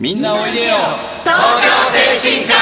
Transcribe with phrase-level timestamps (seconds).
[0.00, 0.76] みんなおいでよ。
[1.24, 1.68] 東京
[2.22, 2.54] 精神科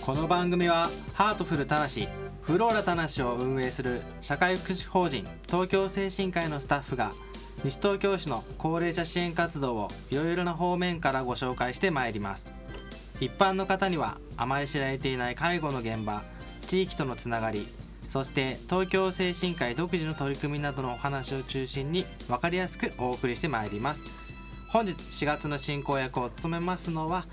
[0.00, 2.06] この番組はハートフルたなし
[2.42, 7.10] フローラたなしを運営する社会福祉法人東京精神科医のスタッフが
[7.64, 12.48] 西東京市の高齢者支援活動をいろいろな方面からご紹介してまいります。
[13.18, 16.22] 一般の方にはあまり知られていない介護の現場
[16.68, 17.66] 地域とのつながり
[18.08, 24.04] そして東京精神科医独自の取り組みなどのお話を中心に分かりやすくお送りしてまいります。
[24.68, 27.24] 本日4月の進行役を務めますのは、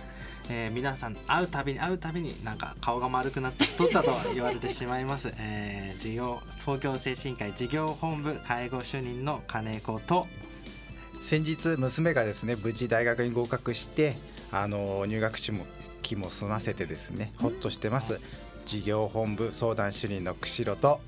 [0.49, 10.27] えー、皆さん会うたびに会うたびになんか顔が丸くなって太ったと言われてしまいます、 えー、事業東京精神科医事業本部介護主任の金子と。
[11.21, 14.15] 先日娘がですね無事大学に合格して
[14.51, 15.65] あの入学式も
[16.01, 18.19] 期も済ませてですねほっとしてます、
[18.65, 20.99] 事業本部相談主任の釧路と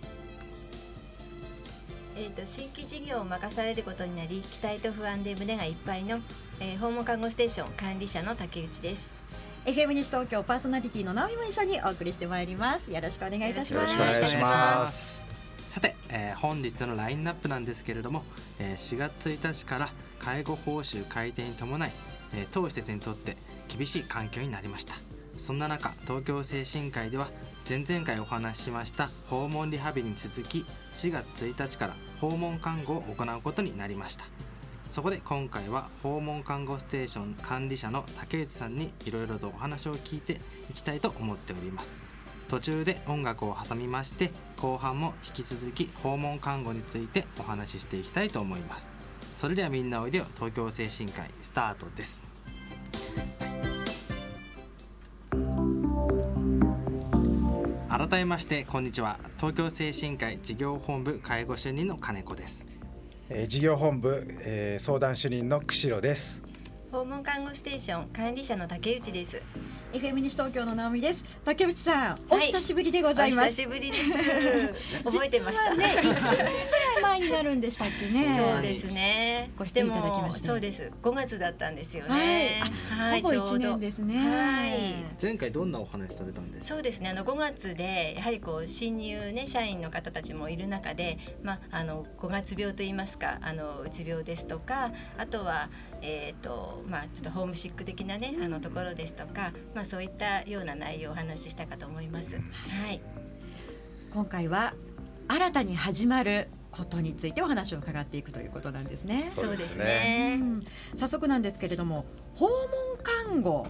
[2.18, 6.22] えーと、新規事業を任されることになり期待と不安で胸がいっぱいの、
[6.62, 9.16] えー、訪問看護ステーション管理者の竹内です。
[9.66, 12.90] FM 西東京パーソナリティの直美も一緒にお送りしてまいります。
[12.90, 14.00] よろしくお願いいたします。
[14.00, 15.26] よろしくお願いします。
[15.68, 18.24] さて、えー、本日のラインナップなんですけれども、
[18.60, 19.90] えー、4月1日から
[20.20, 21.92] 介護報酬改定に伴い、
[22.34, 23.36] えー、当施設にとって
[23.68, 24.96] 厳しい環境になりました
[25.38, 27.30] そんな中東京精神科医では
[27.68, 34.26] 前々回お話ししました訪問リハビリに続き4月1日から訪問看護を行うことになりました。
[34.90, 41.96] そこで今回は訪問看護ステーション管理者の竹内さんにいろいろとお話を聞いていきたいと思っております。
[42.48, 48.90] 途中で音楽を挟みまして後半も引き続き訪問看護についてお話ししていきたいと思います。
[49.36, 52.32] それではみんなおいでよ東京精神科医スタートです。
[58.16, 59.20] 改めましてこんにちは。
[59.36, 62.66] 東京精神科医事業本部介護主任の金子です、
[63.28, 66.42] えー、事業本部、えー、相談主任の釧路です。
[66.94, 69.42] 訪問看護ステーション管理者の竹内です。
[69.92, 71.26] FM 西東京の直美です。
[71.44, 73.50] 竹内さん、お久しぶりでございます。
[73.50, 75.04] 久しぶりです。
[75.04, 75.76] 覚えてました。
[75.76, 76.22] ね1年ぐら
[77.00, 78.38] い前になるんでしたっけね。
[78.38, 79.52] そうですね。
[79.58, 80.92] ご出演いただきましたそうです。
[81.02, 82.62] 5月だったんですよね。
[82.90, 84.18] はい、ほぼ1年ですね。
[84.18, 84.94] はい。
[85.22, 87.10] 前回どんなお話されたんですそうですね。
[87.10, 95.70] あの5月でやはりこう新入ね社員の方たちもいる中でまああの5月病と言いますかあのうつ病ですとかあとは
[96.02, 102.36] えーとまあ、ちょっとホームシック的な、ね、あのところですとか、まあ、そういったような内容をお話ししたかと思います。
[102.36, 102.42] は
[102.92, 103.02] い、
[104.14, 104.76] 今回は
[105.28, 109.32] 新たに始まることについてお話を伺っていくということなんですね。
[109.34, 110.66] そうですね、うん、
[110.96, 112.58] 早速なんですけれども訪問
[113.02, 113.68] 看護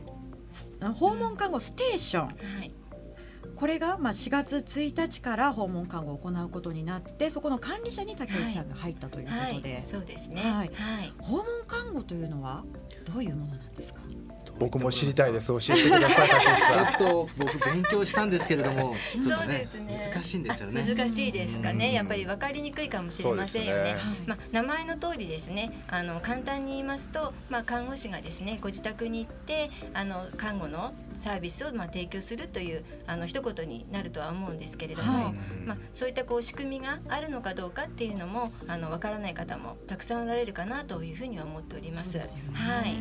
[0.96, 2.74] 訪問看護ステーション、うんはい。
[3.56, 9.54] これがまあ4月1日から訪問看護を行うことになってそこの管理者に竹内さんが入ったということで、はい。
[9.54, 10.72] はい、そうですね、はい、
[11.20, 12.64] 訪問看護というのは
[13.06, 14.02] どういうものなんですか？
[14.60, 15.48] 僕も知りたいです。
[15.48, 20.84] 教えてくださいちょっと僕勉強したんですけれども ちょっとね、ね、難しいんですよね。
[20.84, 21.94] 難しいですかね。
[21.94, 25.84] やっぱり分かりにくいかもしれませんよね、ね、まあ名前の通りですね。
[25.88, 35.34] あの簡単に言いますとまあ看護師がですねご自宅に行ってあの看護のサービスをまあ提供するというあの一言になるとは思うんですけれども、はい、
[35.66, 42.12] まあ、そういったこう仕組みがあるのかどうかっていうのもあの分からない方もたくさんおられるかなというふうには思っております。
[42.12, 42.18] す
[42.54, 42.96] はい、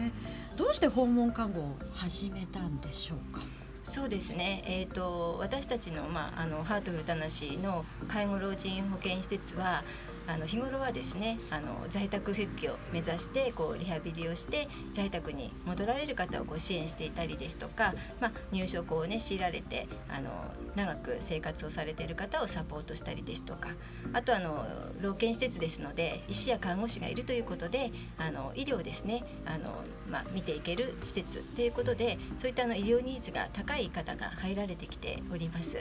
[0.57, 3.41] どうして訪問看護を始めたんでしょうか？
[3.83, 9.85] そうですね、えーと、私たちの,、まあ、あのハートフルたなしの介護老人保健施設は
[10.27, 20.31] あの日頃はですねあの在宅復帰を目指してこうリハビリをして在宅に戻られる方をこう支援していたりですとか、まあ、入所をね強いられてあの
[20.75, 23.71] 長く生活をされている方をサポートしたりですとか
[24.13, 24.67] あとあの
[25.01, 29.75] 老健施設ですので医師や看護師がいるということであの医療ですねあの、
[30.11, 35.79] まあ、見ていける施設ということでそういったあの医療ニーズが高い方が入られてきております。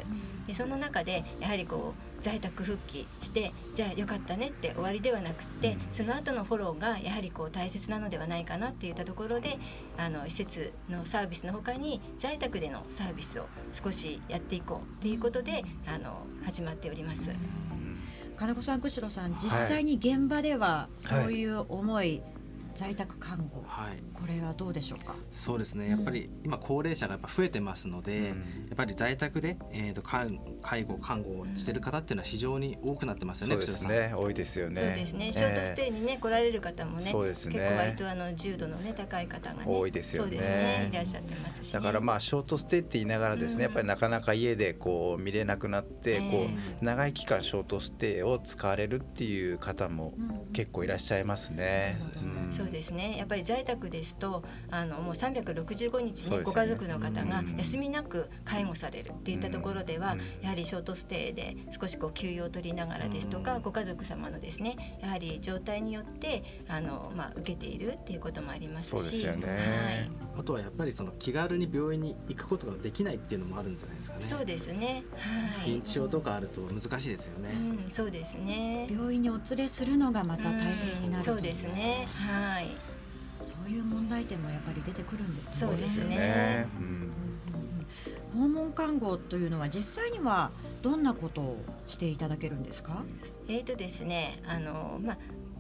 [0.48, 9.58] でその中でやはりこう在宅復帰してじゃあよかったねって終わりではなくってその後のフォローがやはりこう大切なのではないかなっていったところで
[9.98, 17.30] あの施設のサービスのほかに在宅でのサービスを少しやっていこうっていうことであの始まっております。
[18.36, 22.22] 金子さん、釧路さん、実際に現場ではそういう思い、
[22.76, 25.16] 在宅看護、はい、これはどうでしょうか？
[25.32, 25.90] そうですね。
[25.90, 28.34] やっぱり今高齢者がやっぱ増えてますので、うん、や
[28.74, 34.14] っぱり在宅で、えーと、介護看護をしてる方っていうのは非常に多くなってますよね、そうですね。
[34.16, 34.82] 多いですよね。
[34.82, 35.34] そうですね。
[35.34, 37.56] ショートステイにね、来られる方もねそうですね。
[37.56, 46.48] 結構割とあの重度のね高い方がね多いですよね、ね、いらっしゃってますし、ね、だからまあショートステイって言いながらですね、うん、やっぱりなかなか家でこう見れなくなって、こ
[46.82, 50.14] う長い期間ショートステイを使われるっていう方も
[50.54, 51.98] 結構いらっしゃいますね。
[52.22, 69.40] うん、そうですねやっぱり在宅ですとあのもう365日ね、ね、ご家族の方が休みなく介護されるっていったところでは、やはりショートステイで少しこう休養を取りながらですとか、ご家族様のですねやはり状態によってあの、まあ、受けているっていうこともありますし、ね、はい、
[70.40, 74.24] あとはやっぱりその気軽に病院に行くことができないっていうのもあるんじゃないですかね。
[74.24, 75.04] そうですね。
[75.18, 75.70] はい。
[75.70, 77.50] 認知症とかあると難しいですよね。
[77.54, 78.88] うん、そうですね。
[78.90, 82.08] 病院にお連れするのがまた大変になる、そうですね。
[82.14, 82.53] はい。
[83.42, 85.54] そういう問題点もやっぱり出てくるんですね。
[85.54, 86.68] そうですね。
[86.78, 87.12] うん、
[88.40, 90.52] 訪問看護というのは実際には
[90.82, 93.04] どんなことをしていただけるんですか？
[93.48, 95.18] えっ、ー、とですね、あのまあ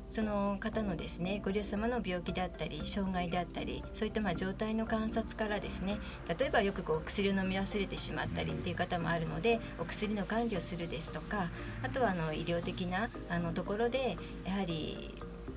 [0.10, 5.98] その方のですねご両様の病気であったり障害であったりそういったまあ状態の観察からですね
[6.38, 11.50] 例えばよくこう薬を飲み忘れてしまったりっていう方もあるのでお薬の管理をするですとか
[11.82, 15.13] あとはあの医療的なあのところでやはり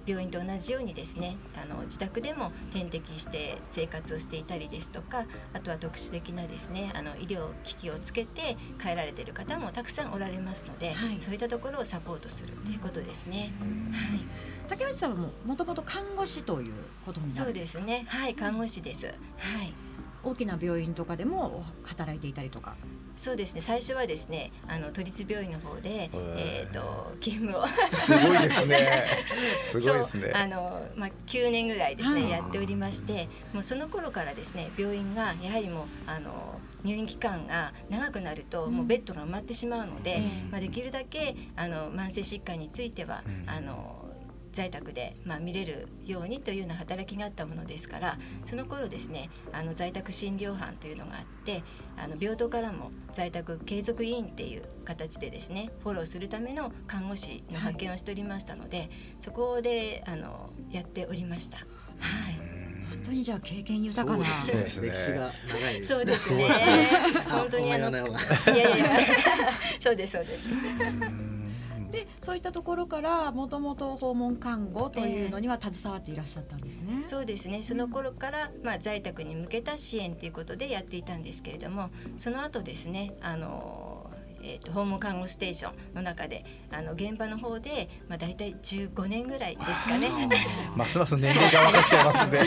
[0.06, 13.52] 病院と同じようにですねあの自宅でも点滴して生活をしていたりですとかあとは特殊的なですねあの医療機器をつけて帰られている方もたくさんおられますので、はい、そういったところをサポートするということですね。
[13.92, 14.20] はい、
[14.68, 16.74] 竹内さんはももともと看護師という
[17.04, 18.04] ことになるそうですね。
[18.08, 19.06] はい看護師です。
[19.06, 19.16] はい。
[20.22, 22.76] 大きな病院とかでも働いていたりとか？
[23.16, 23.60] そうですね。
[23.60, 27.66] 最初はですねあの都立病院の方で、えーと、勤務を。
[27.66, 29.06] すごいですね。
[29.62, 30.32] すごいですね。
[30.34, 44.05] あの、まあ、9年ぐらいですね、はい、やっておりましてもうその頃からですね病院がやはりもうあの入院期間が長くなるともうベッドが埋まってしまうので、うん、まあ、できるだけあの慢性疾患については、うん、あの
[44.56, 51.62] 在宅で、まあ、見れるようにというような働きがあったものですからその頃ですねあの在宅診療班というのがあって
[51.98, 61.58] あの病棟からも在宅継続委員っていう形でですねフォローするための看護師の派遣をしておりましたので、はい、そこであのやっておりました。
[61.58, 61.66] はい。
[62.88, 66.48] 本当にじゃあ経験豊かな、そうですね、歴史が長いそうですね。
[67.28, 67.92] 本当にあの い
[68.48, 68.86] やいや
[69.78, 71.25] そうですそうです。
[71.96, 76.98] でそういったところからもともと訪問看護というのには携わっていらっしゃったんですね。
[77.00, 84.10] えー、そうですねその頃から、まあ、在宅に向けた支援ということでやっていたんですけれどもその後ですねあの
[84.42, 90.08] えーと、訪問看護ステーションの中であの現場の方で、まあ、大体15年ぐらいですかね。
[90.76, 92.40] ますます年齢が分かっちゃいますね。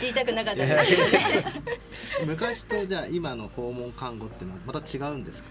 [0.00, 1.44] 言いたくなかったですね。
[2.24, 5.50] 昔とじゃあ今の訪問看護っていうのはまた違うんですか？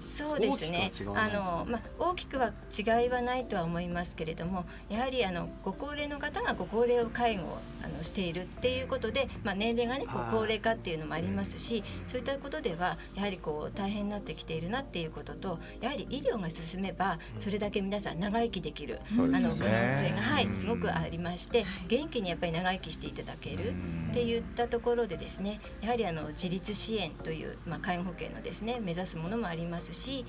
[0.00, 0.90] そうですね。
[1.14, 23.74] あのまあ大きくは違いはないとは思いますけれども、やはりあのご高齢の方がご高齢を介護あのしているっていうことで、まあ年齢がねこう高齢化っていうのもありますし、そういったことではやはりこう大変になってきているなっていうことと、やはり医療が進めばそれだけ皆さん長生きできる、あの可能性がはいすごくありまして、元気にやっぱり長生きしていただける
[24.10, 30.24] っていったところでですね、やはりあの自立支援というまあ介護保険のですね目指すものもありますし、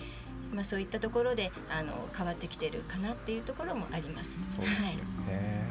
[0.54, 4.40] まあ、そういったところであの変わってきてるかなっていうところもあります。
[4.48, 5.66] そうですよね、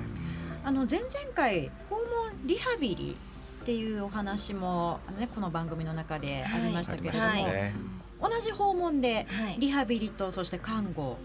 [0.55, 3.17] はい、あの前々回訪問リハビリ
[3.63, 7.73] っていうお話も、ね、この番組の中でありましたけれども、はい、
[8.23, 9.27] 同じ訪問で
[9.59, 11.19] リハビリとそして看護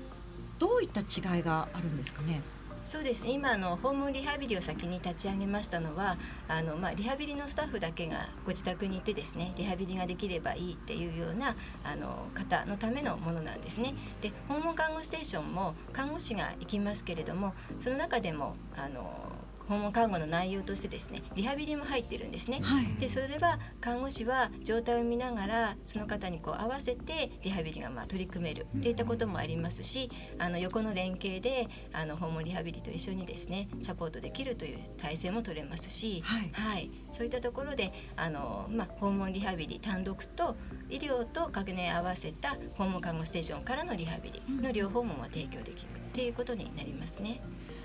[0.59, 2.41] どういった違いがあるんですかね？
[2.83, 13.93] そうですね今あの訪問リハビリを先に立ち上げましたのはあの、まあ、リハビリのスタッフだけがご自宅にいてですねリハビリができればいいっていうようなあの方のためのものなんですね。
[14.21, 19.32] で訪問看護ステーションも看護師が行きますけれどもその中でもあの
[19.67, 22.59] 訪問看護の内容としてですねリハビリも入ってるんですね。
[22.61, 28.67] はい、でそれは看護師は状態を見ながらその方にこう合わせてリハビリがまあ取り組める。
[28.77, 40.55] っていったこともありますしあの横の連携であの訪問リハビリと一緒にですねサポートできるという体制も取れますし、はい、はい、そういったところであの、まあ、訪問リハビリ単独と
[40.89, 47.41] 医療と関連合わせた訪問看護ステーションからのリハビリの両方も提供できるっていうことになりますね。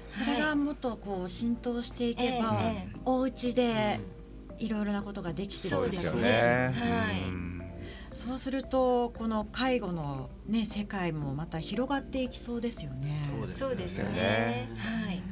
[0.09, 4.01] それがもっとこう浸透していけば、えー、お家で
[4.59, 6.75] いろいろなことができてるんですよね。
[6.77, 7.59] はい
[8.13, 13.09] そうするとこの介護のね世界もまた広がっていきそうですよね。
[13.51, 14.69] そうですよね。
[14.77, 15.23] はい。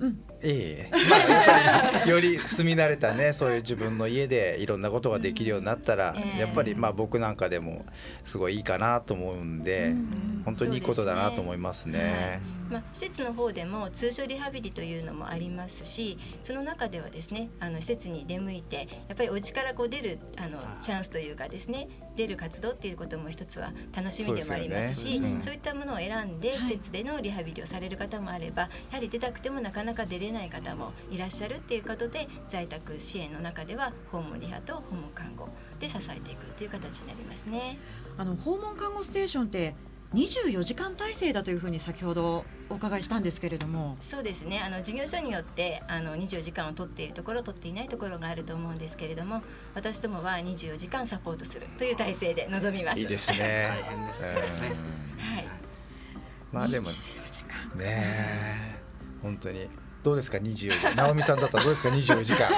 [0.00, 0.90] うん、ええ。
[1.08, 7.84] まあやっぱりより住み慣れたねそういう自分の家でいろんなことができるようになったら、うん、やっぱりまあ僕なんかでも
[8.24, 12.40] すごいいいかなと思うんで、うん、本当にいいことだなと思いますね。
[12.70, 35.48] まあ、施設の方でも通所リハビリというのもありますしその中ではですねあの施設に出向いてやっぱりお家からこう出るあのチャンスというかですね出る活動っていうことも一つは楽しみでもありますしそう、ね,、いったものを選んで施設でのリハビリをされる方もあれば、やはり出たくてもなかなか出れない方もいらっしゃるっていうことで在宅支援の中では訪問リハと訪問看護
[35.80, 37.78] で支えていくっていう形になりますね。
[38.16, 39.74] あの訪問看護ステーションって
[40.14, 43.96] 24時間体制だというふうに先ほどお伺いしたんですけれども。
[44.00, 44.60] そうですね。
[44.60, 49.42] あの事業所によってあの24時間を取っているところ取っていないところがあると思うんですけれども
[49.74, 53.00] 私どもは24時間サポートするという体制で臨みます。
[53.00, 53.68] いいですね。
[53.68, 55.46] 大変ですね、はい。
[56.52, 56.88] まあでも
[57.76, 58.78] ね
[59.22, 59.68] 本当に
[60.06, 60.96] どうですか？24時。
[60.96, 62.48] 直美さんだったらどうですか？24時間。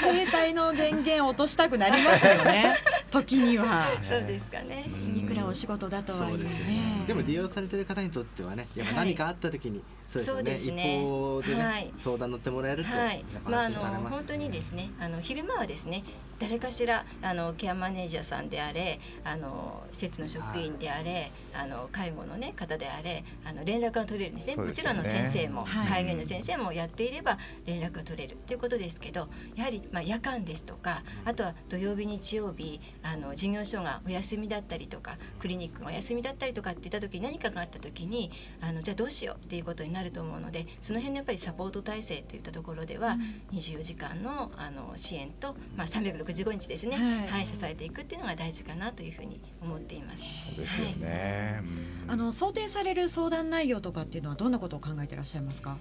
[0.00, 2.78] 携帯の電源落としたくなりますよね。
[3.12, 3.86] 時には。
[4.02, 4.90] そうですかね。
[5.14, 7.04] いくらお仕事だとはいえね。
[7.06, 9.84] でも利用されてる方にとってはねやっぱ何かあった時に、
[10.20, 16.04] そうですね、ね、一方でね、はい、相談乗ってもらえると、はい、まああの本当にですねあの昼間はですね
[16.42, 28.36] 誰かしらあのケアマネージャーさんであれあの施設の職員であれ、はい、あの介護の、ね、方であれあの連絡が取れるんですね、ね、もちろんの先生も、はい、介護の先生もやっていれば連絡が取れる。
[28.46, 50.22] ということですけどやはり、まあ、夜間ですとかあとは土曜日日曜日あの事業所がお休みだったりとかクリニックがお休みだったりとかって言った時に何かがあった時にあのじゃあどうしようっていうことになると思うのでその辺のやっぱりサポート体制といったところでは、うん、24時間のあの支援と、まあ、365日ですね、はい、はい、支えていくっていうのが大事かなというふうに思っています。
[50.46, 51.60] そうですよね、
[52.06, 55.76] はい、あの想定される相談内容とかっていうのはどんなことを考えていらっしゃいますか？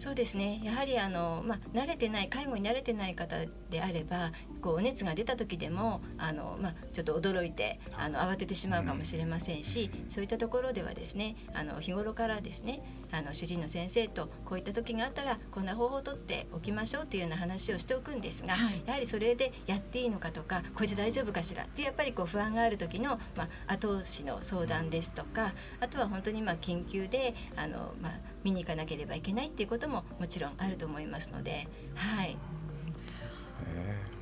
[0.00, 0.62] そうですね。
[0.64, 3.36] やはりあの、まあ、慣れてない介護に慣れてない方
[3.68, 28.12] であればこう熱が出た時でもあの、まあ、ちょっと驚いてあの慌ててしまうかもしれませんし、そういったところではですねあの日頃からですねあの主治医の先生とこういった時があったらこんな方法をとっておきましょうっていうような話をしておくんですが、はい、やはりそれでやっていいのかとかこれで大丈夫かしらってやっぱりこう不安がある時の、まあ、後押しの相談ですとかあとは本当にまあ緊急であの、まあ、
[28.44, 32.36] 見に行かなければいけないっていうことももちろんあると思いますので、はい。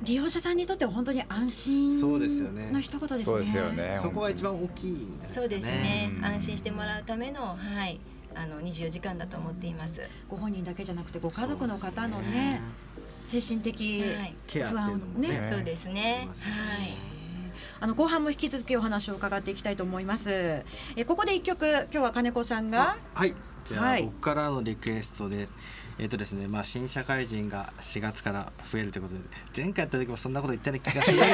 [0.01, 3.23] 利用者さんにとっては本当に安心そうですよねの一言ですね。
[3.23, 3.97] そうですよね。
[4.01, 5.33] そこが一番大きいんですね。
[5.33, 6.11] そうですね。
[6.21, 7.99] 安心してもらうためのはい
[8.35, 10.01] あの24時間だと思っています。
[10.29, 12.61] ご本人だけじゃなくてご家族の方のね
[13.25, 14.03] 精神的
[14.47, 16.27] 不安ね、そうですね。
[16.27, 17.19] はい。
[17.81, 20.29] あの後半も引き続きお話を伺っていきたいと思います。
[20.31, 20.63] え
[21.05, 25.47] ここで一曲今日は金子さんがはいじゃあ、はい、僕からのリクエストで。
[25.99, 29.21] えっ、ー、とですね、まあ、新社会人が4月から増えるということで
[29.55, 31.31] 前回やった時もそんなこと言ったような気がするんです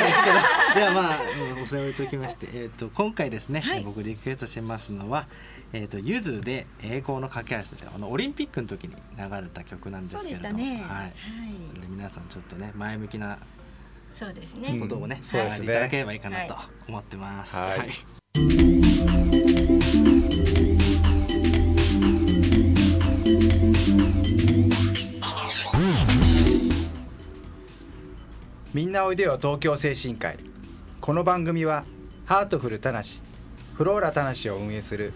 [0.73, 1.19] けど いやまあ
[1.61, 5.27] お世話を置いておきまして、えーと、今回ですね、はい、僕リクエストしますのは
[5.71, 11.13] 「えーと、ゆずで栄光の架け橋」というあのオリンピックの時に流れた曲なんですけれども、ね、はい、はい、
[11.67, 13.37] それで皆さんちょっとね前向きな
[14.11, 14.79] そうですね。
[14.79, 16.55] ことをね、うん、伝えていただければいいかなと
[16.87, 17.57] 思ってます。
[17.57, 18.14] はい、
[28.75, 30.37] みんなおいでよ東京精神科医。
[30.99, 31.85] この番組は
[32.25, 33.21] ハートフルたなし
[33.75, 35.13] フローラたなしを運営する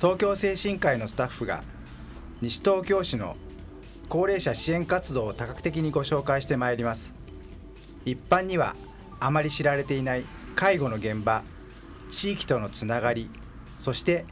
[0.00, 1.64] 東京精神科医のスタッフが
[2.40, 3.36] 西東京市の
[4.08, 7.12] 高齢者支援活動を多角的にご紹介してまいります。
[8.04, 8.76] 一般には
[9.18, 10.24] あまり知られていない
[10.54, 11.42] 介護の現場
[12.10, 13.28] 地域とのつながり
[13.80, 14.24] そして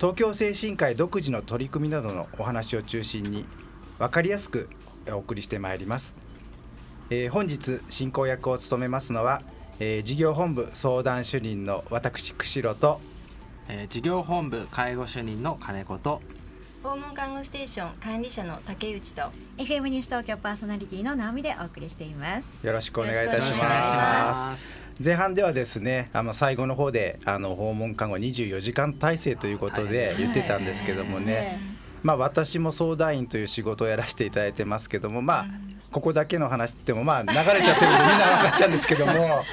[0.00, 3.44] 東京精神科医独自の取り組みなどのお話を中心に
[4.00, 4.68] 分かりやすく
[5.08, 6.23] お送りしてまいります。
[7.10, 9.42] えー、本日進行役を務めますのは、
[9.78, 13.00] えー、事業本部相談主任の私釧路と、
[13.68, 16.22] えー、事業本部介護主任の金子と
[16.82, 19.22] 訪問看護ステーション管理者の竹内と
[19.56, 22.66] FM 西東京パーソナリティの直美でお送りしています。
[22.66, 24.82] よろしくお願いいたします。
[25.02, 31.58] 前半ではですねあの最後の方であの訪問看護24時間体制ということで言ってたんですけどもね、
[32.02, 35.46] まあ私も相談員という仕事をやらせていただいてますけどもまあ、
[35.94, 39.44] ここだけの話ってもまあ流れちゃってるんでみんな分かっちゃうんですけども。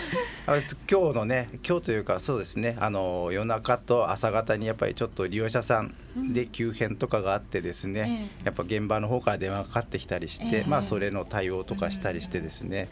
[0.89, 5.93] 今日のね今日というかそうですねあの夜中と朝方にやっぱりちょっと利用者さん
[6.33, 12.89] で急変とかがあってですね、うん、やっぱ現場の方から電話がかかってきたりして、えー、まあそれの対応とかしたりしてですね、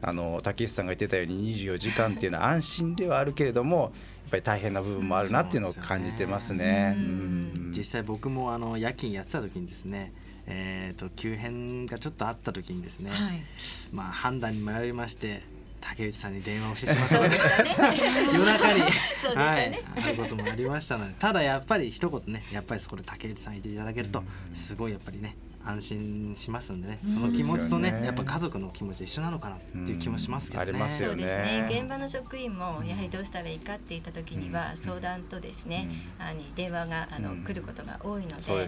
[0.00, 3.90] あの竹内さんが言ってたように24時間っていうのは安心ではあるけれどもやっ
[4.30, 6.94] ぱり大変な部分もあるなっていうのを感じてますね。
[6.96, 7.70] すね。
[7.76, 10.12] 実際僕もあの夜勤やってた時にですね
[10.54, 13.42] えーと、急変がちょっとあった時にですね、はい、
[13.90, 15.42] まあ、判断に迷いまして
[15.80, 17.18] 竹内さんに電話をしてしまった。
[17.20, 17.36] ので、
[18.32, 18.86] 夜中に、ね、
[19.34, 24.22] はい、あることもありましたのでただやっぱり一言ねやっぱりそこで竹内さんいていただけると
[24.54, 30.72] すごいやっぱりね安心しますんでねその気持ちとね、ね、やっぱ家族の気持ち一緒なのかなっていう気もしますけどね。
[30.72, 30.88] ね。
[30.88, 31.68] そうですね。
[31.70, 35.88] 現場の職員もやはりどうしたらいいかって言った時には相談とですね、
[36.18, 38.58] うん、あに電話があの、うん、来ることが多いのでは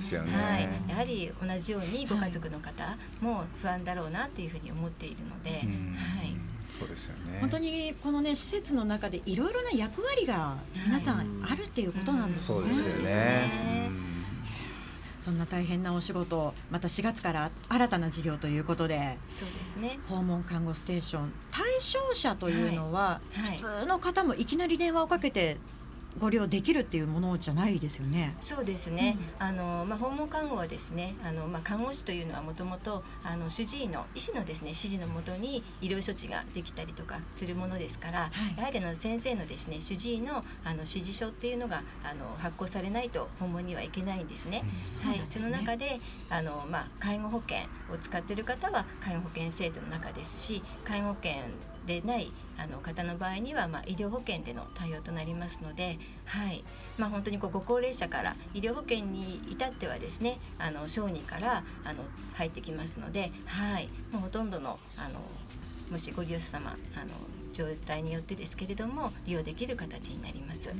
[0.59, 6.37] い、やはり同じようにご家族の方も不安だろうなっていうふうに思っているので、はい。
[6.71, 7.39] そうですよね。
[7.41, 12.59] 本当にこのね施設の中でいろいろな役割が皆さんあるっていうことなんですね。
[12.59, 14.14] そうですよね。
[15.25, 19.99] そんな大変なお仕事また4月から新たな事業ということでそうですね。
[20.07, 21.33] 訪問看護ステーション。
[21.51, 25.57] 対象者というのは、普通の方もいきなり電話をかけて
[26.19, 28.37] ご利用できるっていうものじゃないですよね。
[28.41, 29.17] そうですね。
[29.41, 44.65] うん、あのまあ訪問看護はですね、あのまあ看護師というのはもともとあの主治医の医師のですね指示のもとに医療処置ができたりとかするものですから、はい、やはりあの先生のですね主治医のあの指示書っていうのがあの発行されないと訪問にはいけないんですね。
[45.03, 51.33] うん、はい、その中であのまあ介護保険を使っている方は介護保険制度の中ですし、介護保険
[51.87, 56.65] でないあの方の場合には、まあ、医療保険での対応となりますので、はい。
[56.99, 65.21] まあ、本当にこうご高齢者から医療保険に至ってはですねあの小児からあの入ってきますので、はい、もうほとんどのあの
[65.91, 67.11] もしご利用者様あの
[67.53, 70.69] 状態によってですけれども利用できる形になります。
[70.69, 70.75] は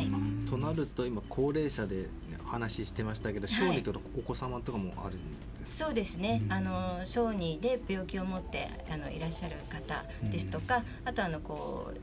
[0.00, 0.08] い、
[0.48, 2.08] となると今高齢者で
[2.46, 5.18] 話してましたけど小児とお子様とかもあるん
[5.64, 11.98] そうですね、あの小児で病気を持ってあのいらっしゃる方ですとか、あとあのこう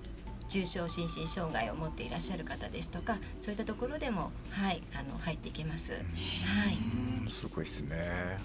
[0.47, 5.93] 重症心身障害を持っていらっしゃる方ですとかそういったところでもはいあの入っていけます。
[5.93, 7.29] はい。
[7.29, 8.37] すごいですね。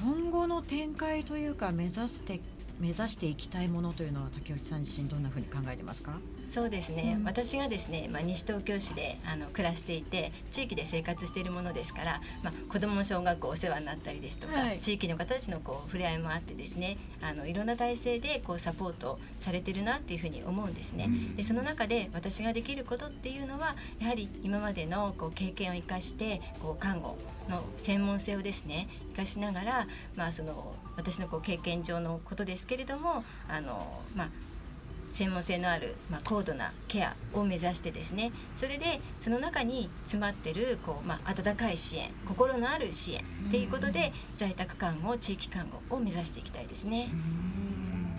[0.00, 2.40] 今後の展開というか目指して
[2.78, 6.18] 目指していきたいものというのは竹内さん自身どんなふうに考えてますか？
[6.50, 21.08] そうですね、うん、私がですね、まあ、西東京市であの暮らしていて地域で生活しているものですから、まあ、子ども小学校お世話になったりですとか、はい、地域の方たちのこう触れ合いもあってですねあのいろんな体制でこうサポートされてるなっていうふうに思うんですね。
[21.36, 27.16] でその中で私ができることっていうのはやはり今までのこう経験を生かしてこう看護
[27.48, 34.28] の専門性をですね生かしながら、まあ、その私のこう経験上のことですけれどもあの、まあ、
[35.12, 47.08] 専門性のある、まあ、高度なケアを目指してですねそれでその中に詰まってるこう、まあ、温かい支援心のある支援っていうことで在宅看護地域看護を目指していきたいですね。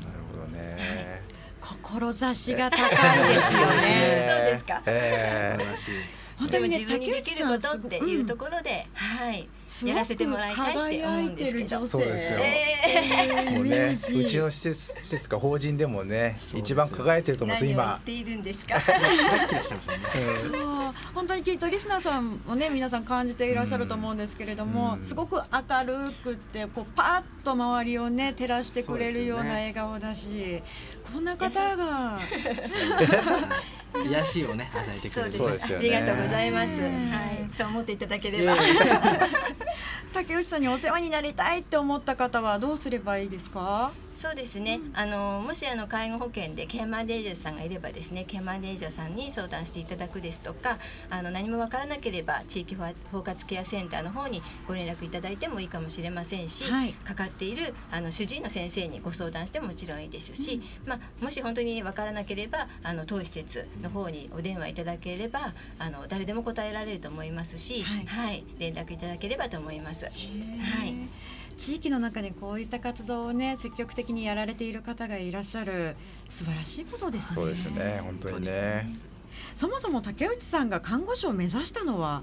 [0.04, 4.28] なるほどね、はい志が高いですよね。
[4.30, 4.82] そうですか。
[4.86, 9.48] えー本当に、ね、自分にできることっていうところで、うん、はい。
[9.84, 11.86] やらせてもらいたいって思うんですけど。
[11.88, 17.84] そうですよ、えー、もうねうちの施設施設か法人でもね一番輝いてると思います今。
[17.84, 18.80] 言っているんですか？
[21.13, 30.62] 本当にきっとリスナーさんもね皆さん感じていらっしゃると思うんですけれども、すごく明るくってこうパッと周りをね照らしてくれるような笑顔だし、
[31.12, 32.20] こんな方が。
[34.06, 35.32] 癒しをね与えてくれる。
[35.32, 36.70] そうですよ、ね、ありがとうございます。
[36.70, 38.56] はい、そう思っていただければ。
[40.13, 43.91] 竹内さんにお世話になりたいって思った方はどうすればいいですか？
[44.17, 50.80] そうですね、うん、あのもしあの介護保険でケアマネージャーさんがいればですねケアマネージャーさんに相談していただくですとか
[51.12, 70.06] あの何も分からなければ地域包括ケアセンターの方にご連絡いただいてもいいかもしれませんし、はい、かかっているあの主治医の先生にご相談してももちろんいいですし、うん、まあ、もし本当に分からなければあの当施設の方にお電話いただければあの誰でも答えられると思いますし、はい、はい、連絡いただければと思います。
[70.06, 75.96] はい地域の中にこういった活動をね積極的にやられている方がいらっしゃる
[76.30, 77.36] 素晴らしいことですね。
[77.36, 78.93] そうですね本当にね。
[79.56, 82.22] そもそも竹内さんが看護師を目指したのは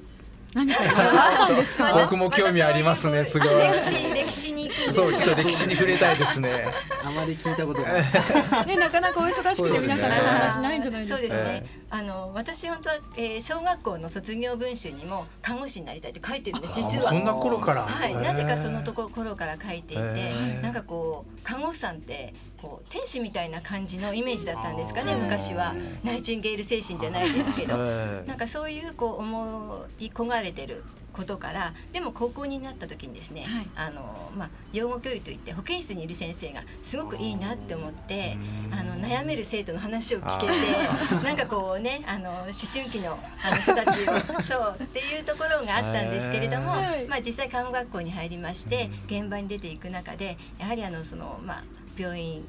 [0.55, 1.93] 何かあったんですか？
[2.01, 3.25] 僕も興味ありますね。
[3.25, 3.49] すごい。
[3.49, 4.54] 歴史歴史に
[4.93, 6.67] そうちょっと歴史に触れたいですね。
[7.03, 8.03] あまり聞いたことない。
[8.67, 11.19] ねなかなかお忙しくて皆さんの話ないんじゃないですか。
[11.19, 11.67] そうですね。
[11.91, 17.11] あの私本当は、えー、小学校の卒業文集にも看護師になりたいって書いてるんです実は。
[17.11, 17.83] そんな頃から？
[17.83, 18.15] はい。
[18.15, 30.83] なぜかそのところから書いていて、なんかこう看護師さんってこう天使みたいな感じのイメージだったんですかね昔はナイチンゲール精神じゃないですけどなんかそういうこう思い焦がれてる
[31.15, 38.37] ことからでも高校になった時にですね、はい、あのまあ、養護教諭といって保健室にいる先生がすごくいいなって思って
[38.73, 40.53] あの悩める生徒の話を聞けて
[41.25, 46.75] なんかこうねあの思春期のあの人たちを そうっていうところがあったんですけれども、
[47.09, 51.65] まあ、実際看護学校に入りまして現場に出ていく中でやはりあのその、まあ、
[51.97, 52.45] 病院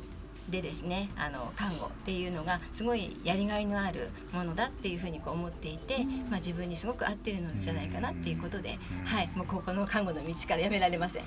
[0.50, 11.24] でですねあの看護っていうのがすごいやりがいのあるものだっていうふうにこう思っていて、まあ、自分にすごく合ってるのじゃないかなっていうことで、はい、もうここの看護の道からやめられません。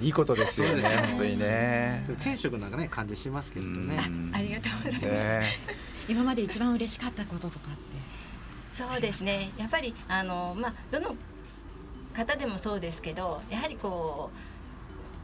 [0.00, 2.04] いいことですよね本当にね。
[2.20, 3.98] 転職なんかね感じしますけどね。
[4.32, 5.06] ありがとうございます。
[5.06, 5.48] ね、
[6.08, 7.78] 今まで一番嬉しかったこととかって？
[8.68, 11.14] そうですねやっぱりあの、まあ、どの
[12.14, 14.51] 方でもそうですけどやはりこう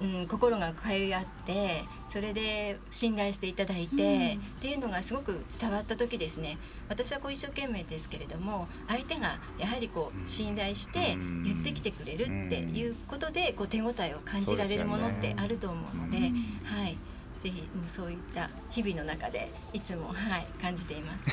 [0.00, 6.58] うん、心が通い合ってそれで信頼していただいて、うん、っていうのがすごく伝わった時ですね。
[6.88, 16.32] 私はこう一生懸命ですけれども相手がやはりこう信頼して言ってきてくれるっていうことでこう手応えを感じられるものってあると思うので、ね、
[16.64, 16.96] はい
[17.42, 21.28] ぜひもうそういった日々の中でいつもはい感じています。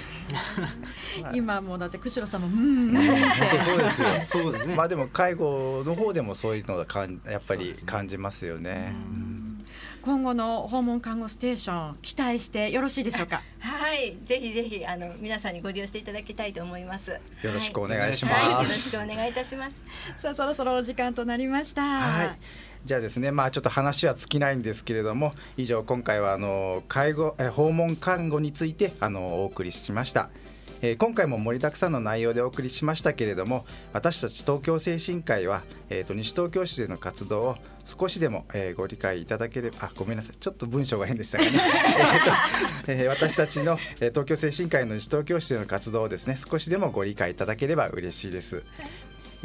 [1.34, 3.04] 今もだって釧路さんもうん本
[3.52, 4.08] 当そうですよ。
[4.44, 4.76] そうですね。
[4.76, 8.94] まあでも介護の方でもそういうのがかんやっぱり感じますよね。
[10.04, 13.41] 今後の訪問看護ステーション期待してよろしいでしょうか？
[13.60, 17.10] はいぜひぜひあの皆さんにご利用していただきたいと思います。
[17.10, 17.20] よ
[17.52, 18.46] ろしくお願いします。
[18.52, 19.82] はい、よろしくお願いいたします。
[20.18, 21.82] さあそろそろお時間となりました。
[21.82, 22.38] はい。
[22.86, 30.30] じゃあですねまあちょっと話は尽きないんですけれども以上今回はあの介護え訪問看護についてあのお送りしました。
[30.82, 48.63] えー、今回も盛りだくさんの内容でお送りしましたけれども私たち東京精神科医は、えーと、西東京市での活動を少しでも、えー、ご理解いただければあごめんなさいちょっと文章が変でしたかね、 えーとえー、私たちの、えー、東京精神科医の西東京市での活動をですね少しでもご理解いただければ嬉しいです。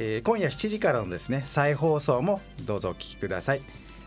[0.02, 3.60] えー、今夜7時からのですね再放送もどうぞお聞きください。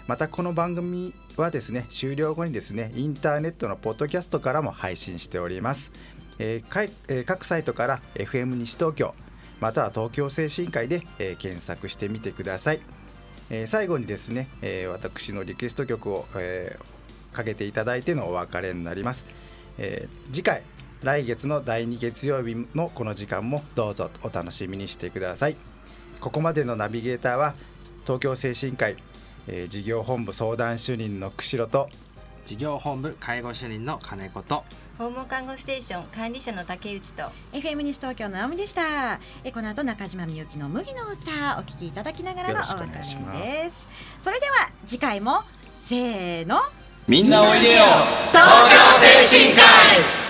[0.08, 5.92] またこの番組はですね終了後にですねインターネットのポッドキャストからも配信しております、
[6.40, 9.14] えーえー、各サイトから FM 西東京
[9.62, 12.82] または東京精神科医で、えー、検索してみてください、
[13.50, 19.26] えー、最後にですね、えー、私のリクエスト曲を、えー、かけていただいてのお別れになります、
[19.78, 20.64] えー、次回
[21.02, 25.73] 来月の第2月曜日のこの時間もどうぞお楽しみにしてください。
[26.24, 27.54] ここまでのナビゲーターは
[28.04, 28.96] 東京精神科医、
[29.46, 31.90] えー、事業本部相談主任の釧路と
[32.46, 34.64] 事業本部介護主任の金子と
[34.98, 39.20] 訪問看護ステーション管理者の竹内と FM 西東京の直美でした。
[39.44, 43.86] えこの後中島みゆきの麦の歌お聞きいただきながらのお別れです。
[44.22, 45.42] それでは次回も
[45.76, 46.62] せーの。
[47.06, 47.84] みんなおいでよ。
[48.32, 49.62] 東京精神科
[50.20, 50.23] 医